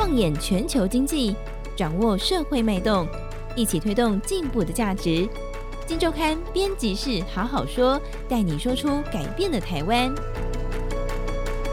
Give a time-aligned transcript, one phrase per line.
[0.00, 1.36] 放眼全球经济，
[1.76, 3.06] 掌握社会脉动，
[3.54, 5.28] 一起推动进步的价值。
[5.86, 10.10] 金周刊编辑室好好说，带你说出改变的台湾。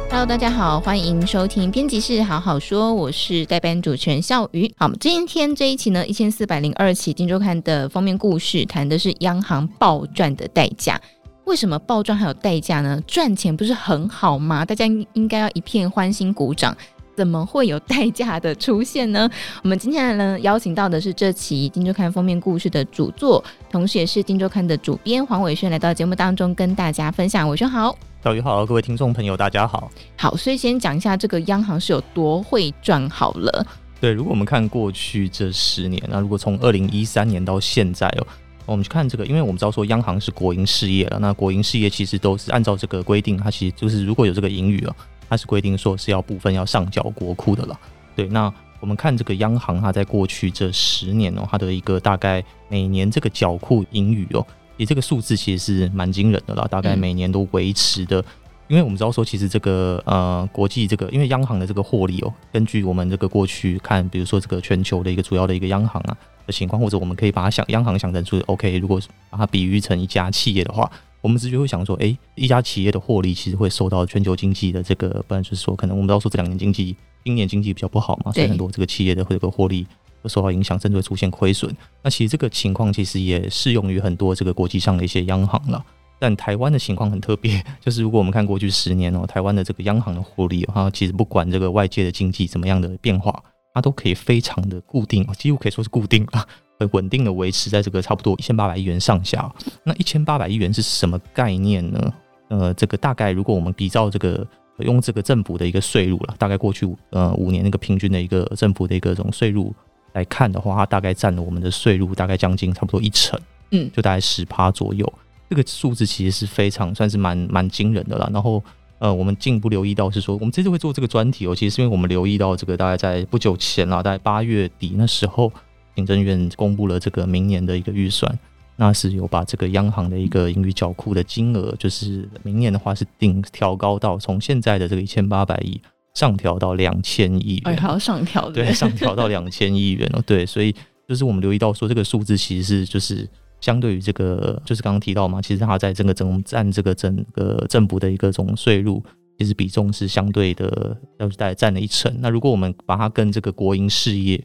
[0.09, 4.69] Hello，大家好，欢迎收听编辑室好好说，我是代班主持人笑瑜。
[4.75, 10.99] 好，今天这一期呢，一千四百零二期金周刊的封面故事，谈的是央行暴赚的代价。
[11.45, 13.01] 为什么暴赚还有代价呢？
[13.07, 14.65] 赚钱不是很好吗？
[14.65, 16.75] 大家应该要一片欢欣鼓掌。
[17.17, 19.27] 怎么会有代价的出现呢？
[19.63, 27.49] 我们今天呢，邀请到的是这期《金周刊》封面故事的主作，同时也是《金周刊》的主编黄伟轩，来到节目当中跟大家分享。
[27.49, 29.91] 伟轩好，小鱼好，各位听众朋友大家好。
[30.15, 33.65] 好，所以先讲一下这个央行是有多会赚好了。
[33.99, 38.27] 对，如果我们看过去这十年，那如果从二零一三年到现在哦，
[38.67, 44.95] 我们去看这个，因为我们知道说央行是国营事业了，那国营事业其实都是按照这个规定，它其实就是如果有这个盈余哦。
[45.29, 47.79] 它是规定说是要部分要上缴国库的了，
[48.15, 48.27] 对。
[48.27, 54.45] 那我们看这个央行，它在过去这十年哦，它的一个大概每年这个缴库盈余哦，
[54.77, 58.23] 也这个数字其实是蛮惊人的啦，大概每年都维持的。
[58.67, 70.89] 因为我们知道说，其实这个呃国际这个，因为央行的这个获利哦，根据我们这个过去看，比如说这个全球的一个主要的一个央行啊的情况，或者我们可以把它想央行想成是 OK，如果把它比喻成一家企业的话。
[71.21, 79.85] 我们直接会想说，哎、欸，一家企业的获利其实会受到全球经济的这个，不然就是说，可能我们都说这两年经济，今年经济比较不好嘛，所以很多这个企业的这个获利
[80.21, 81.75] 会受到影响，甚至会出现亏损。
[82.03, 85.83] 那其实这个情况其实也适用于很多这个国际上的一些央行了。
[86.19, 96.47] 但台湾的情况很特别，就是如果我们看过去十年哦，台湾的这个央行的获利，它其实不管这个外界的经济怎么样的变化，它都可以非常的固定，几乎可以说是固定了。
[96.79, 99.51] 很稳定的维持在这个差不多一千八百亿元上下。
[99.83, 102.13] 那一千八百亿元是什么概念呢？
[102.49, 104.45] 呃，这个大概如果我们比照这个
[104.77, 109.73] 用这个政府的一个税入了，大概过去呃五年那个平均的一个政府的一个这种税入
[110.13, 113.37] 来看的话，它大概占了我们的税入大概将近差不多一成，
[113.71, 115.11] 嗯，就大概十趴左右。
[115.49, 118.29] 这个数字其实是非常算是蛮蛮惊人的了。
[118.31, 118.63] 然后
[118.99, 125.51] 呃，我们进一步留意到是说，我们这次会做这个专题哦，其实是因为我们留意到这个大概在不久前啦，大概八月底那时候。
[125.97, 128.37] 行政院公布了这个明年的一个预算，
[128.75, 135.81] 那是有把这个央行的一个盈余缴库的金额，就是明年的话是定调高到从现在的这个一千八百亿
[136.13, 140.71] 上调到两千亿元，还要上调，对，上调到两千亿元哦，对，所以
[141.07, 143.27] 就是我们留意到说这个数字其实是就是
[143.59, 149.03] 相对于这个就是刚刚提到嘛，其实它在整个整占这个整个政府的一个总税入，
[149.39, 152.15] 其实比重是相对的，要是大概占了一成。
[152.19, 154.39] 那如果我们把它跟这个国营事业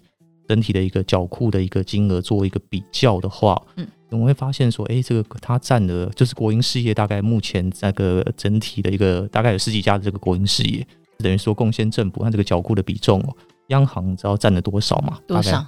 [0.53, 10.87] 整体的一个缴库的一个金额做一个比较的话，嗯，我们会发现说，哎、欸，这个它占了，就是国营事业大概目前那个整体的一个大概有十几家的这个国营事业，
[11.21, 13.35] 等于说贡献政府它这个缴库的比重哦，
[13.69, 15.19] 央行知道占了多少吗？
[15.27, 15.67] 多少？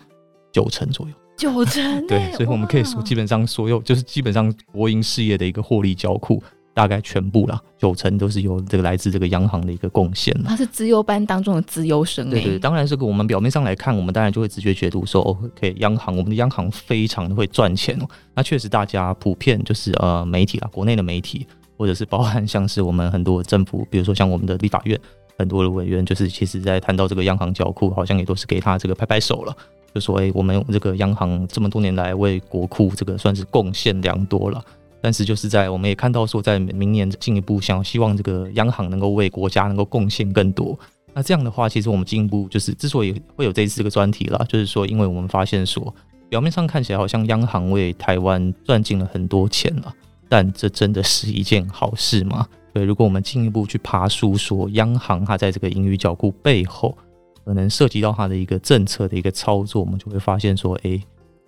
[0.53, 1.15] 九成左右。
[1.39, 1.83] 九成？
[2.07, 6.43] 对，所以我们可以说，基本上所有就是基本上国营事业的一个获利缴库。
[6.75, 10.35] 大概全部啦，九成都是由这个来自这个央行的一个贡献。
[10.43, 12.29] 他是资优班当中的资优生。
[12.29, 18.07] 对对，当然这个我们表面上来看，我们当然就会直觉解读说，OK，央行，我们的央行非常的会赚钱哦。
[18.35, 21.47] 那确实，大家普遍就是呃媒体啦，国内的媒体，
[21.79, 24.99] 或者是包含像是我们很多政府，比如说像我们的立法院
[25.39, 29.57] 很多的委员，就是其实在谈到这个央行缴库，好像也都是给他这个拍拍手了，
[29.95, 34.61] 就说哎，我们这个央行这么多年来为国库这个算是贡献良多了。
[35.05, 40.75] 但是就是在我们也看到说，在明年进一步想希望这个央行能够为国家能够贡献更多。
[41.13, 45.95] 那这样的话，其实我们进一步就是之所以会有这一次这个专题啦，就是说，因为我们发现说，
[46.31, 49.95] 表面上看起来好像央行为台湾赚进了很多钱了，
[50.27, 52.49] 但这真的是一件好事吗？
[52.73, 56.97] 对，如果我们进一步去爬梳，说央行它在这个盈余缴库背后，
[57.45, 60.99] 可能涉及到它的一个政策的一个操作，我们就会发现说，诶。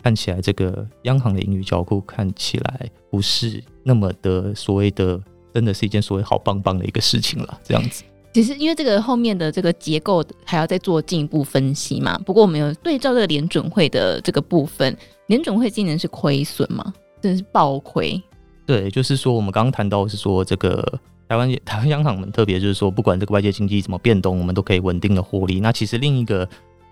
[0.07, 5.21] 看起来这个央行的盈余缴库看起来不是那么的所谓的，
[5.53, 7.61] 真的是一件所谓好棒棒的一个事情了。
[7.65, 12.17] 这样子，其实因为这个后面的这个结构还要再做进一步分析嘛。
[12.19, 14.97] 不过我们有对照这个联准会的这个部分，
[15.27, 16.95] 联准会今年是亏损吗？
[17.21, 18.23] 真的是暴亏。
[18.65, 20.81] 对，就是说我们刚刚谈到是说这个
[21.29, 25.59] 台湾 台湾央行们特别，就是说不管这个外界经济怎么变动，我们都可以稳定的获利。
[25.59, 26.49] 那其实另一个。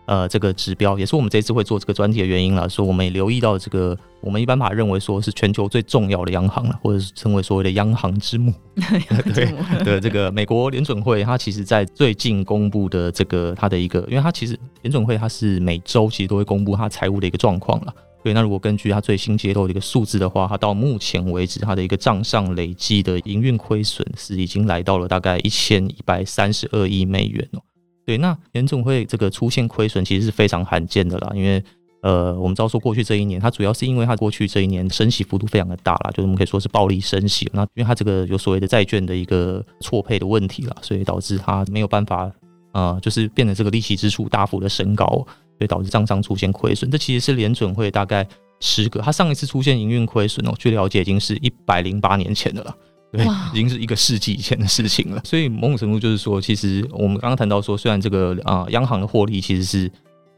[0.06, 2.68] 呃，这个指标也是我们这次会做这个专题的原因了。
[2.68, 8.52] 说我们也留意到这个，我们一般把它认为说是全球最重要的央行了，或者是称为所谓的央行之母。
[9.34, 9.46] 对
[9.84, 17.94] 的，这个美国联准会，它其实在最近公布的这个它的一个，因为它其实联准会它是每周其实都会公布它财务的一个状况了。
[18.22, 27.60] 对，那如果根据它最新揭露的一个数字的话，它到目前为止它的一个账上累计的营运亏损是已经来到了大概一千一百三十二亿美元哦。
[28.04, 31.62] 对，那联准会这个出现亏损其实是非常罕见的啦，因为
[32.02, 37.48] 呃，我们知道说过去这一年，它主要是因为它过去这一年升息幅度非常的大啦，就是我们可以说是暴力升息。
[37.54, 42.30] 那因为它这个有所谓的债券的一个错配的问题啦，所以导致它没有办法
[42.72, 46.90] 呃，就是变得这个利息支出大幅的升高，所以导致账上出现亏损。
[46.90, 48.26] 这其实是联准会大概
[48.60, 52.76] 十个它上一次出现营运亏损哦，据了解已经是一百零八年前的了。
[53.16, 55.20] 对，已经是一个世纪以前的事情了。
[55.24, 59.90] 所以某种程度就是说，其实我们刚刚谈到说，虽然这个啊、呃，央行的获利其实是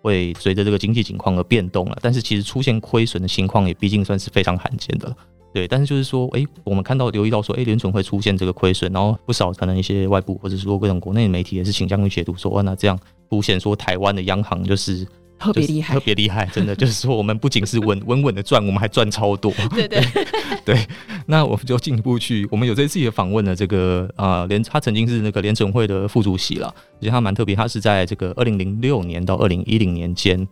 [0.02, 5.16] 会随着这个经济情况而变动了，但是其实出现亏损的情况也毕竟算是非常罕见的了。
[5.54, 12.98] 对，但是就是说，哎，我们看到留意到说，哎，联准会出现这个亏损，然后不少可能一些外部或者说各种国内的媒体也是倾向于解读说，哇，那这样
[13.30, 15.06] 凸显说台湾的央行就是。
[15.38, 19.52] 特别厉害，特别厉害，真的 就是说，我们不仅是稳稳稳的赚，我们还赚超多。
[19.74, 20.02] 对对
[20.64, 20.86] 对，
[21.26, 30.46] 那我们就进一步去，我们有这次也访问了这个啊，联他曾经是那个联准会的副主席了，而且他蛮特别，他是在这个二零零六年到二零一零年间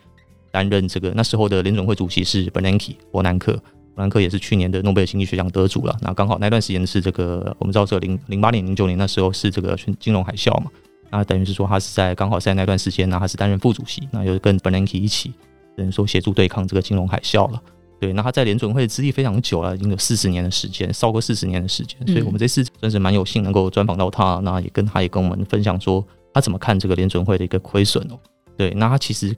[0.50, 3.52] 担任这个那时候的联准会主席是 Bernanke 伯南克，
[3.94, 5.96] 伯南克也是去年的诺贝尔经济学奖得主了。
[6.02, 10.70] 那刚好那段时间是这个我们知道这零零八年零九年那时候是这个金融海啸嘛。
[11.10, 15.32] 那等于是说，他是在刚好在那段时间呢，他是担任副主席，那又跟 Bernanke 一起，
[15.76, 17.62] 等于说协助对抗这个金融海啸了。
[18.00, 28.18] 对，那他在联准会资历非常久了，已经有四十年的时间，超过四十年的时间，所以我们这次真是蛮有幸能够专访到他，那也跟他也跟我们分享说，他怎么看这个联准会的一个亏损哦。
[28.56, 29.34] 对，那他其实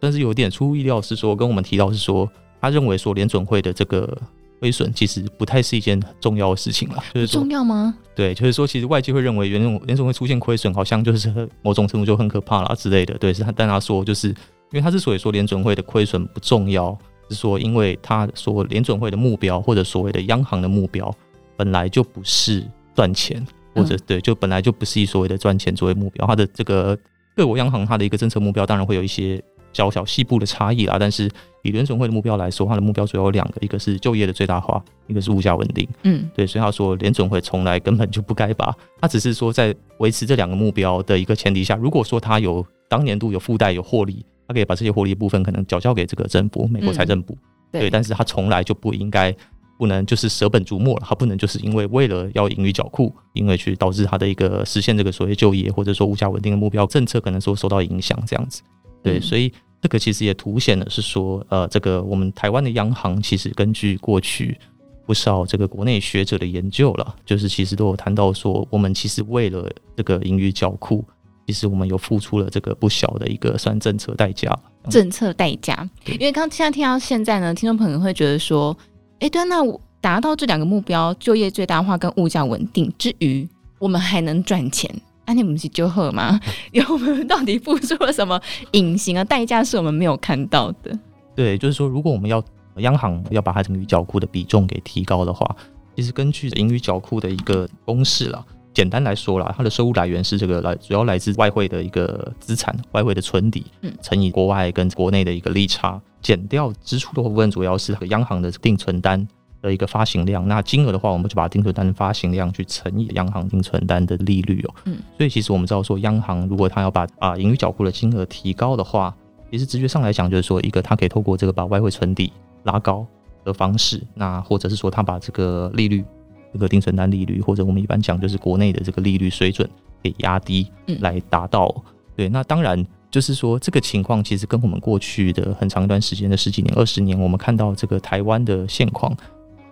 [0.00, 2.28] 但是有点出乎意料，是说跟我们提到是说，
[2.60, 4.16] 他认为说联准会的这个。
[4.62, 7.92] 亏损其实不太是一件很重要的事情了，就是重要吗？
[8.14, 13.12] 对，就是说，其实外界会认为联总联总会出现亏损，好像就是某种程度就很可怕了之类的。
[13.18, 14.34] 对，是他但他说，就是因
[14.74, 16.96] 为他之所以说联准会的亏损不重要，
[17.28, 21.12] 是说因为他说联准会的目标或者所谓的央行的目标
[21.56, 23.44] 本来就不是赚钱，
[23.74, 26.24] 或者对，就本来就不是以所谓的赚钱作为目标。
[26.24, 26.96] 他的这个
[27.34, 29.42] 各国央行它的一个政策目标当然会有一些。
[29.72, 31.30] 小小细部的差异啦，但是
[31.62, 35.88] 以联总会的目标来说，它的目标主要有两个，一个是就业的最大化，一个是物价稳定。
[36.02, 47.32] 嗯，对，所以他说联总会从来根本就不该把，他只是说在维持这两个目标的一个前提下，如果说他有当年度有附带有获利，他可以把这些获利部分可能缴交给这个政府，美国财政部。
[47.34, 47.38] 嗯、
[47.72, 49.34] 对，对，但是他从来就不应该
[49.78, 58.62] 不能就是舍本逐末了，他不能就是因为为了要盈余缴库，因为去导致他的一个实现这个所谓就业或者说物价稳定的目标政策可能说受到影响这样子。
[59.02, 64.56] 对，所以这个其实也凸显了是说，呃，这个我们台湾的央行其实根据过去
[65.04, 71.04] 不少这个国内学者的研究了，就是其实都有谈到说，我们其实为了这个盈余缴库，
[71.46, 74.56] 其实我们有付出了这个不小的一个算政策代价。
[74.88, 78.76] 政策代价，因为刚现在听到现在呢，听众朋友会觉得说，
[79.18, 79.56] 哎，对，那
[80.00, 83.48] 达到这两个目标，就业最大化跟物价稳定之余，
[83.78, 84.88] 我们还能赚钱。
[85.24, 86.38] 安利姆是就赫吗？
[86.72, 88.40] 因为我们到底付出了什么
[88.72, 90.98] 隐形的代价，是我们没有看到的。
[91.34, 92.42] 对，就是说，如果我们要
[92.76, 95.56] 央行要把它盈余缴库的比重给提高的话，
[95.96, 109.26] 其实根据盈余缴库的一个公式啦，简单来说啦，它的收入来源是这个来，主要来自外汇的一个资产，外汇的存底，嗯，乘以国外跟国内的一个利差，减掉支出的部分，主要是央行的定存单。
[109.62, 114.74] 的一个发行量，那金额的话，我们就把定存单发行量去乘以央行定存单的利率哦。
[114.86, 119.14] 嗯，所以其实我们知道说，央行如果它要把啊盈余缴库的金额提高的话，
[119.50, 122.32] 其实直觉上来讲就是说，一个它可以透过这个把外汇存底
[122.64, 123.06] 拉高
[123.44, 126.04] 的方式，那或者是说它把这个利率，
[126.52, 129.68] 这个定存单利率，或者我们一般讲就是国内的这个利率水准
[130.02, 130.66] 给压低，
[131.00, 131.72] 来达到。
[132.16, 139.16] 对，那当然就是说这个情况其实跟我们过去的很长一段时间的十几年、二十年，我们看到这个台湾的现况。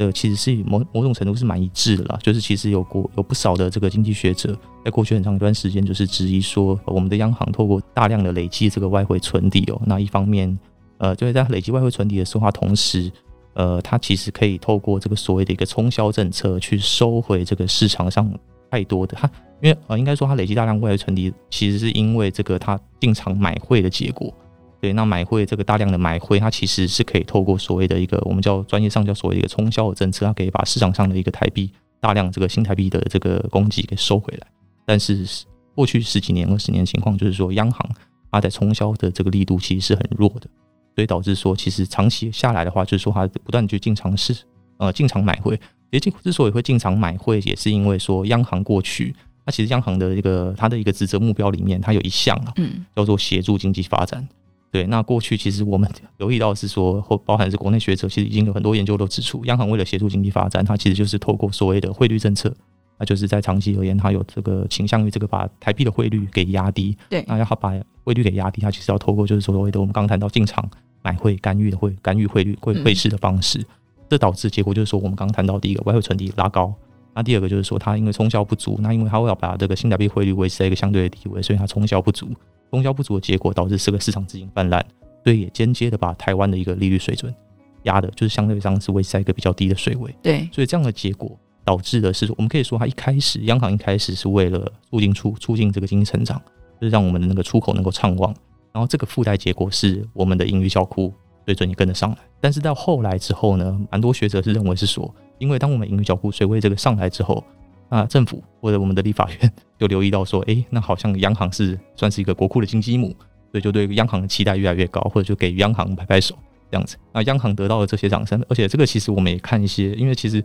[0.01, 10.59] 呃，其实是某某种程度是蛮一致的啦，就是其实有过有不少的这个经济学者，在过去很长一段时间，就是质疑说，我们的央行透过大量的累积这个外汇存底哦，那一方面，
[10.97, 13.13] 呃，就是在累积外汇存底的时候，它同时，
[13.53, 18.27] 呃，它其实可以透过这个所谓的一个冲销政策去收回这个市场上
[18.71, 19.31] 太多的它，
[19.61, 24.33] 因为呃，应该说它累积大量外汇存底，其实是因为这个它进场买汇的结果。
[24.81, 31.71] 对，那买汇这个大量的买汇，它其实是可以透过所谓的一个我们叫专业上叫所谓的一个冲销的政策，它可以把市场上的一个台币
[32.01, 34.47] 大量这个新台币的这个供给给收回来。
[34.87, 35.27] 但是
[35.75, 37.87] 过去十几年、二十年情况就是说，央行
[38.33, 40.49] 它在冲销的这个力度其实是很弱的，
[40.95, 44.35] 所以导致说其实长期下来的话，就是说它不断去进场市
[44.79, 45.59] 呃进场买汇。
[45.93, 54.27] 其实之所以会进场买汇，也是因为说央行过去它其实央行的一个它的一个职责目标里面，它有一项啊，嗯，叫做协助经济发展。
[54.73, 62.55] 对，那过去其实我们 留意到是说，或包含是国内学者，其实已经有很多研究都指出，央行为了协助经济发展，它其实就是透过所谓的汇率政策
[62.99, 66.97] 那就是在长期而言，它有这个倾向于这个把台币的汇率给压低。
[67.09, 67.73] 对，那要它把
[68.05, 70.69] 汇率给压低，它其实要透过就是所谓的我们刚刚谈到进场
[71.03, 73.65] 买汇干预的汇干预汇率汇汇市的方式，
[74.09, 76.73] 这导致结果就是说我们刚刚谈到第一个外汇存底拉高，
[77.15, 82.29] 那第二个就是说它因为冲销不足，那因为它会要把这个新台币汇率维持在一个相对的地位，所以它冲销不足，
[82.71, 84.85] 冲销不足的结果导致这个市场资金泛滥，
[85.25, 87.35] 所以也间接的把台湾的一个利率水准
[87.83, 90.15] 压的，就是相对上是维持在一个比较低的水位。
[90.23, 91.39] 对，所以这样的结果。
[91.63, 96.41] 导致的是，我们可以说，它一开始央行一开始是为了促进出促进这个经济成长，
[96.81, 98.35] 就是让我们的那个出口能够畅旺。
[98.73, 101.13] 然后这个附带结果是我们的盈余小库
[101.47, 102.19] 水准也跟得上来。
[102.41, 107.45] 但是到后来之后呢，蛮多学者是认为是说，因为当我们盈余小库水位这个上来之后，
[107.91, 113.09] 那政府或者我们的立法院 就留意到说，哎，那好像央行是算是一个国库的金鸡母，
[113.51, 116.35] 所以就对央行的期待越来越高，或者就给央行拍拍手
[116.71, 116.97] 这样子。
[117.13, 120.43] 那央行得到了这些掌声，而且这个其实我们也看一些，因为其实。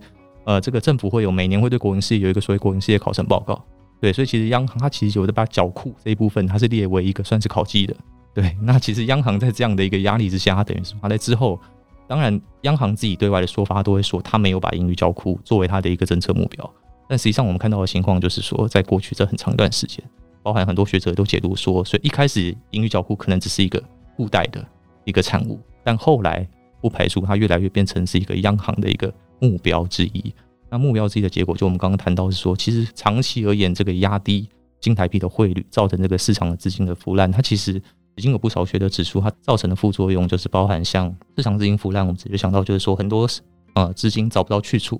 [0.48, 3.60] 呃，这个政府会有每年会对国营事业有一个所谓国营事业考成报告，
[4.00, 7.92] 对，所以其实央行它其实有的把缴库这一部分，它是列为一个算是考绩的，
[8.32, 8.56] 对。
[8.62, 11.58] 那其实央行在这样的一个压力之下，它等于是它在之后，
[12.06, 16.72] 当然央行自己对外的说法，都会说它没有把盈余缴库作为它的一个政策目标，
[17.08, 20.02] 但实际上我们看到的情况就是说，在过去这很长一段时间，
[20.42, 23.82] 包含很多学者都解读说，所以一开始盈余缴库可能只是一个
[24.16, 24.64] 附带的
[25.04, 26.48] 一个产物，但后来
[26.80, 29.12] 不排除它越来越变成是一个央行的一个。
[29.38, 30.34] 目标之一，
[30.70, 34.48] 那目标之一的结果，就我们刚刚谈到是说，其实长期而言，这个压低
[34.80, 37.74] 新台币的汇率，造成这个市场的资金的腐烂，它其实
[38.14, 43.28] 已经有不少学者指出，它造成的副作用就是包含像市场资金腐烂，我们直接想到就是说，很多
[43.74, 44.98] 呃资金找不到去处，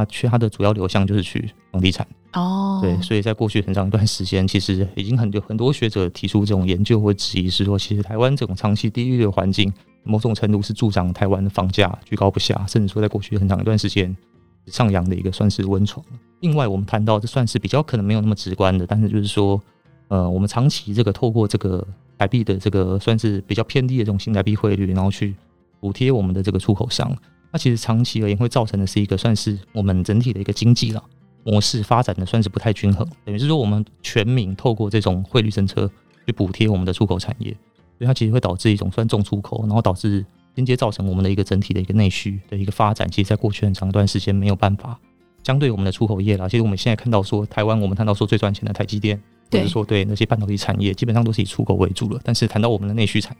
[0.00, 9.72] 啊，去它的主要流向就是去房地产哦，对，所以在过去很长一段时间，其实已经很多很多学者提出这种研究或质疑，是说其实台湾这种长期低利率的环境。
[10.02, 14.16] 某种程度是助长台湾的房价居高不下，甚至说在过去很长一段时间
[14.64, 16.02] 上扬的一个算是温床。
[16.40, 19.60] 另外，我们谈到这算是比较可能没有那么直观的，但是就是说，
[20.08, 25.34] 呃，我们长期这个透过这个台币的这个算是比较偏低的这种新台币汇率，然后去
[25.80, 27.14] 补贴我们的这个出口商，
[27.50, 31.02] 那其实长期而言会造成的是一个算是我们整体的一个经济了
[31.44, 35.90] 模式发展的算是不太均衡，等于是说我们全民透过这种汇率政策
[36.26, 37.56] 去补贴我们的出口产业。
[37.98, 40.24] 所以它其实会导致一种算重出口，然后导致
[40.56, 43.06] 间接造成我们的一个整体的一个内需的一个发展。
[43.10, 44.98] 其实，在过去很长一段时间没有办法，
[45.44, 52.18] 相对我们的出口业啦，其实我们现在看到说，台湾我们谈到说最赚钱的台积电，或者说对那些半导体产业，基本上都是以出口为主了。
[52.24, 53.36] 但是谈到我们的内需产，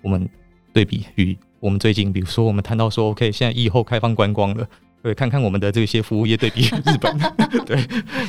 [0.00, 0.26] 我们
[0.72, 4.66] 对比于我们最近，比如说我们谈到说，OK，现在以后开放观光了。
[5.02, 7.18] 对，看看我们的这些服务业对比日本，
[7.64, 7.82] 对，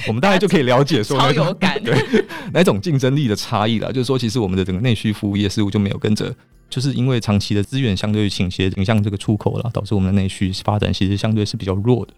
[0.08, 1.94] 我们大概就可以了解说，超有感，对，
[2.54, 3.92] 哪种竞争力的差异了？
[3.92, 6.34] 就是说，其实我们的整个内需服务业似乎就没有跟着，
[6.70, 12.14] 就是因为长期的资源相对于倾斜，影向这个出口了，导致我们的内需发展其实相对是比较弱的。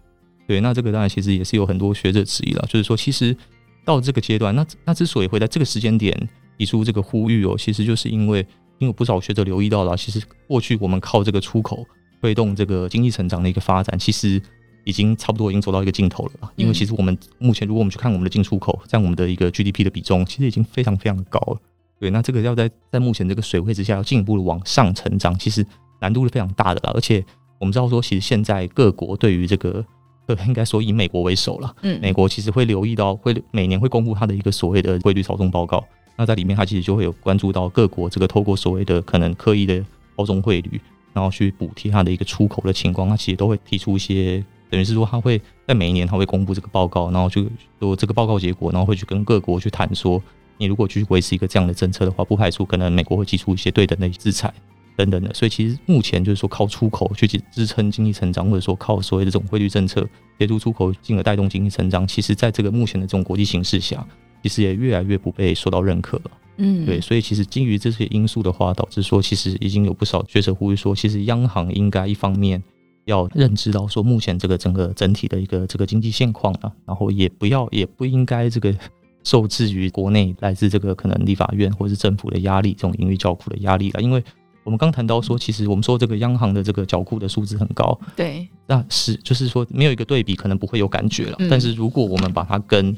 [0.46, 3.36] 对，那这个当然其实也是有很多学者质疑了，就是说，其实
[3.84, 6.16] 到这个阶段，那那之所以会在这个时间点
[6.58, 8.46] 提出这个呼吁哦，其实就是因为，
[8.84, 11.84] 因为有不少学者留意到了，其实过去我们靠这个出口。
[12.20, 14.40] 推动这个经济成长的一个发展，其实
[14.84, 16.50] 已经差不多已经走到一个尽头了。
[16.56, 21.58] 因为其实我们目前，如果我们去看我们的进出口，在我们的一个 GDP 的比重，其实已经非常非常的高了。
[22.00, 25.66] 对，那这个要在在目前这个水位之下，要进一步的往上成长，其实
[26.00, 26.94] 难度是非常大的了。
[26.94, 27.22] 而且
[27.60, 29.84] 我们知道说，其实现在各国对于这个，
[30.24, 35.84] 呃，应该说以美国为首了，嗯，美国其实会留意到，会每年会公布它的一个所谓的汇率操纵报告。
[36.16, 39.84] 那在里面，它其实就会有关注到各国这个透过所谓的可能刻意的
[40.16, 40.80] 操纵汇率。
[41.12, 47.46] 然后去补贴它的一个出口的情况，它其实都会提出一些，等于是说，它会在每一年它会公布这个报告，然后就
[47.78, 50.20] 说这个报告结果，然后会去跟各国去谈说，
[50.58, 54.52] 你如果继续维持一个这样的政策的话，不排除可能美国会提出一些对等的制裁
[54.96, 55.32] 等等的。
[55.32, 60.04] 所以其实目前就是说靠出口去支撑经济成长，或者说靠所谓的这种汇率政策
[60.40, 64.04] 协助出口，进而带动经济成长，其实在这个目前的这种国际形势下，
[64.44, 66.30] 其实也越来越不被受到认可了。
[66.58, 72.62] 嗯，对，所以其实基于这些因素的话，导致说其实已经有不少学者呼吁说，其实央行应该一方面
[73.06, 78.74] 要认知到说目前这个整个整体的一个这个经济现况啊，然后也不要也不应该这个
[79.24, 84.02] 受制于国内来自这个可能立法院或是政府的压力，这种盈余缴库的压力了。
[84.02, 84.22] 因为
[84.64, 91.38] 我们刚谈到说，其实我们说这个央行的这个缴库的数字很高，对，那是就是说没有一个对比，可能不会有感觉了。
[91.50, 92.94] 但是如果我们把它跟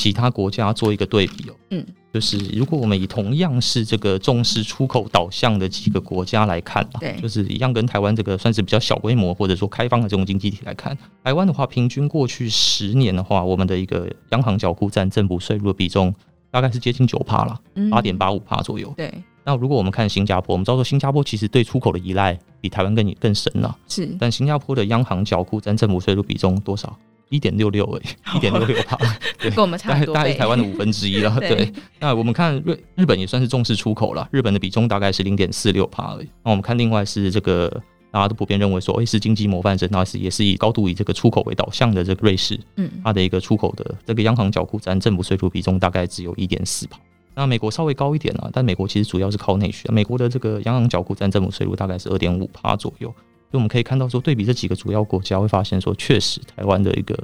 [0.00, 16.14] 其他国家做一个对比哦，嗯，就是如果我们以同样是这个重视出口导向的几个国家来看吧，对，就是一样跟台湾这个算是比较小规模或者说开放的这种经济体来看，台湾的话，平均过去十年的话，我们的一个央行缴库占政府税入的比重
[16.50, 18.90] 大概是接近九帕了，八点八五帕左右。
[18.96, 19.12] 对，
[19.44, 26.96] 那如果我们看新加坡，我们知道说新加坡其实对出口的依赖比台湾更更深了，是，但新加坡的央行缴库占政府税入比重多少？
[27.30, 28.02] 一点六六诶，
[28.36, 28.98] 一点六六趴，
[29.38, 31.34] 对，跟我们差不多，大概是台湾的五分之一了。
[31.40, 36.28] 对，对，那我们看日日本也算是重视出口了，日本的比重大概是零点四六趴而已。
[36.44, 37.68] 那我们看另外是这个
[38.10, 46.98] 大家都普遍认为说，诶，是经济模范生，那是也是以高度以这个出口为导向的这个瑞士，嗯，它的一个出口的这个央行缴库占政府税入比重大概只有一点四趴。
[47.32, 53.14] 那美国稍微高一点啊，但美国其实主要是靠内需，美国的这个央行缴库占政府税入大概是二点五帕左右。
[53.50, 57.18] 所以我们可以看到，说对比这几个主要国家，会发现说，确实台湾的一个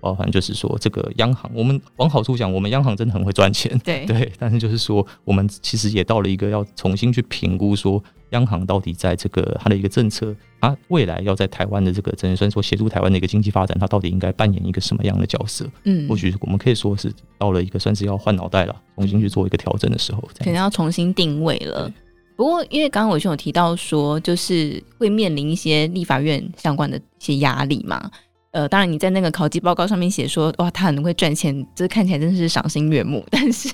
[0.00, 4.30] 包含就是说，这个央行，我们往好处讲，我们央行真的很会赚钱，对对。
[4.38, 15.66] 但是就是说，我们其实也到了一个要重新去评估，说央行到底在这个它的一个政策，它未来要在台湾的这个，真的算说协助台湾的一个经济发展，它到底应该扮演一个什么样的角色？
[15.84, 21.90] 嗯，或许我们可以说是到了一个算是要换脑袋了，重新去做一个调整的时候，可能要重新定位了。
[22.36, 28.10] 不过，因为刚刚伟雄有提到说，就是会面临一些立法院相关的一些压力嘛。
[28.50, 33.24] 呃，当然你在那个考绩报告上面写说，哇，他很会赚钱，这看起来真的是赏心悦目。
[33.30, 33.68] 但是，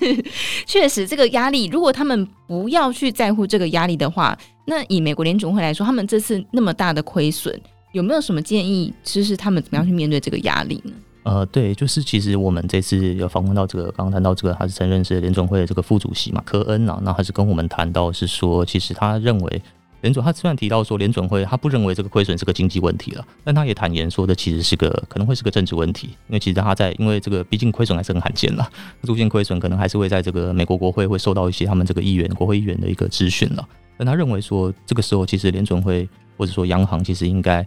[0.66, 7.58] 确实这个压力，如果他们不要去在乎这个压力的话，那以美国联准会来说，他们这次那么大的亏损，
[7.92, 10.92] 有没有什么建议，就是他们怎么样去面对这个压力呢？
[11.22, 19.62] 呃，对，就是其实我们这次有访问到这个，刚刚谈到这个，他是曾任是联准会的这个副主席嘛，科恩啊，那还是跟我们谈到是说，其实他认为
[20.00, 28.66] 联准，他虽然提到说联准会他不认为这个亏损是个经济问题了，但他也坦言说的其实是个可能会是个政治问题，因为其实他在因为这个毕竟亏损还是很罕见了，
[29.04, 36.08] 出现亏损可能还是会在这个美国国会会受到一些他们这个议员国会议员的一个质询了，但他认为说这个时候其实联准会
[36.38, 37.66] 或者说央行其实应该。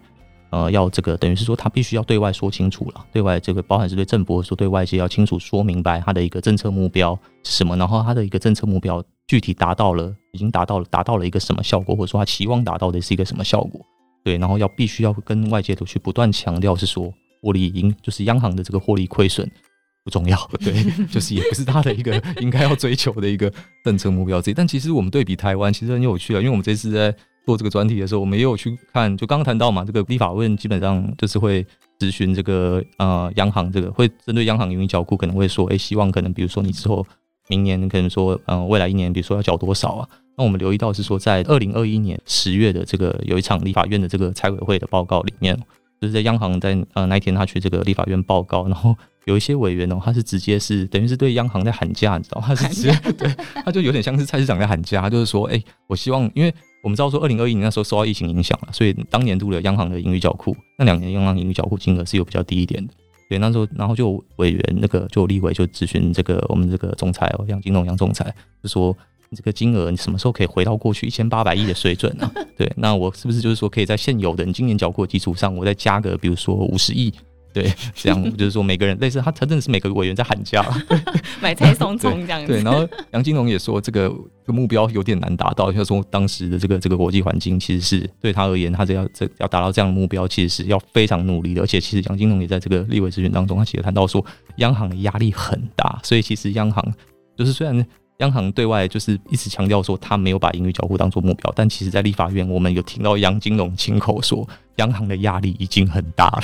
[0.54, 13.84] 呃，要这个等于是说，他必须要对外说清楚了，对外这个包含是对政府说，对外界要清楚说明白他的一个政策目标是什么，然后他的一个政策目标具体达到了，已经达到了，达到了一个什么效果，或者说他期望达到的是一个什么效果，
[14.24, 19.50] 对，然后要必须要跟外界都去不断强调是说，获利盈就是央行的这个获利亏损
[20.04, 20.72] 不重要， 对，
[21.08, 23.52] 就是也不是他的一个应该要追求的一个
[23.84, 24.54] 政策目标之一。
[24.54, 27.16] 但其实我们对比台湾，其实很有趣啊，因为我们这次在。
[27.46, 31.66] 做这个专题的时候，我们也有去看，就刚刚谈到嘛，这个立法院基本上就是会
[32.00, 37.06] 咨询这个呃央行，这个会针对央行盈余缴库，可能会说，哎，希望可能比如说你之后
[37.50, 40.08] 明年可能说，嗯、呃，未来一年比如说要缴多少啊？
[40.38, 45.56] 那我们留意到是说，在二零二一年十月的这个有一场立法院的这个财委会的报告里面，
[46.00, 53.30] 就是在央行在呃那一天他去这个立法院报告，然后有一些委员哦，他是直接是等于是对央行在喊价，你知道，他是直接对，
[53.66, 56.54] 他就有点像是菜市场在喊价，他就是说，哎，我希望因为。
[56.84, 62.94] 我们知道说，二零二一年那时候受到疫情影响了，所以当年度的央行的盈余缴库，那两年央行盈余缴库金额是有比较低一点的。
[63.30, 68.96] 对，那时候然后就委员那个就立委就咨询这个我们这个总裁哦，杨金龙杨总裁就说
[69.30, 72.30] 你，这个金额你什么时候可以回到过去一千八百亿的水准呢？
[72.58, 77.12] 对，那我是不是就是说可以在现有的你今年缴库的基础上，我再加个比如说五十亿？
[77.54, 80.66] 对， 这样 就是说每个人类似他，他真的是每个委员在喊价，
[81.40, 82.48] 买菜送葱这样子。
[82.48, 84.10] 对，然后杨金龙也说这个
[84.44, 91.62] 这个目标有点难达到，他说当时的这个这个国际环境其实是对他而言，他这要这要达到这样的目标，其实是要非常努力的。
[91.62, 94.26] 而且其实杨金龙也在这个立委咨询当中，他其实谈到说
[94.58, 96.84] 央行的压力很大，所以其实央行
[97.38, 97.86] 就是虽然
[98.24, 104.48] 央行对外就是一直强调说他没有把盈余缴户当做目标，但其实在立法院我们有听到杨金龙亲口说。
[104.78, 106.44] 央行的压力已经很大了，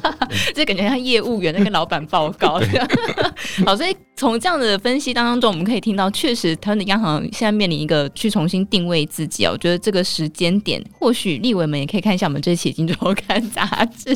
[0.56, 2.58] 这感觉像业务员在跟老板报告。
[3.66, 9.52] 好，所以从这样的分析当中，我们可以听到，确实台湾的央行现在面临一个去重新定位自己啊。
[9.52, 14.12] 我觉得这个时间点，或许立委们也可以看一下我们这期《金周刊》杂志，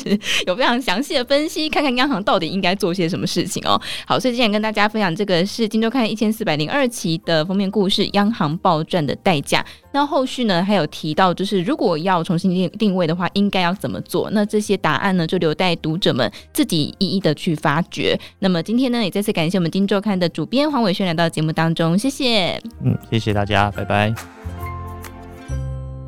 [0.49, 3.81] 有非常详细的分析，看看央行到底应该做些什么事情哦。
[4.05, 9.61] 好，所以今天跟大家分享这个是《金周刊》一千四百零二期的封面故事《央行暴赚的代价》。
[9.93, 14.31] 那后续呢，还有提到，就是如果要重新定定位的话，应该要怎么做？
[14.31, 18.19] 那这些答案呢，就留待读者们自己一一的去发掘。
[18.39, 22.61] 那么今天呢，也再次感谢我们《今周刊》的主编黄伟轩来到节目当中，谢谢。
[22.83, 24.15] 嗯，谢谢大家，拜拜。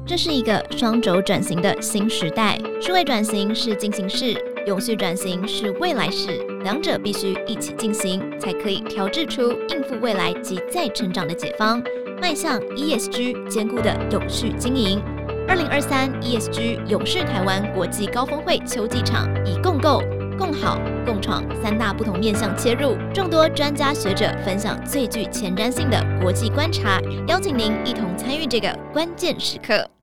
[0.06, 4.34] 这是一个双轴转型的新时代，数位转型是进行式，
[4.66, 11.82] 永续转型是未来式，两者必须一起进行，才可以调制出应付未来及再成长的解方。
[12.24, 14.98] 迈向 ESG 坚固的有序经营。
[15.46, 20.02] 二零二三 ESG 永续台湾国际高峰会秋季场，以共构、
[20.38, 29.94] 共好、共创三大不同面向切入，众多专家学者分享最具前瞻性的国际观察，邀请您一同参与这个关键时刻。